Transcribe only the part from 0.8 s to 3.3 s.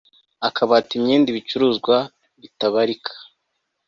imyenda, ibicuruzwa bitabarika